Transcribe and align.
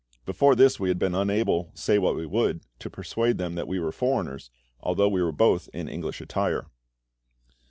Before 0.25 0.55
this 0.55 0.79
we 0.79 0.89
had 0.89 0.97
been 0.97 1.13
unable, 1.13 1.69
say 1.75 1.99
what 1.99 2.15
we 2.15 2.25
would, 2.25 2.61
to 2.79 2.89
persuade 2.89 3.37
them 3.37 3.53
that 3.53 3.67
we 3.67 3.77
were 3.79 3.91
foreigners, 3.91 4.49
although 4.79 5.07
we 5.07 5.21
were 5.21 5.31
both 5.31 5.69
in 5.75 5.87
English 5.87 6.19
attire. 6.21 6.65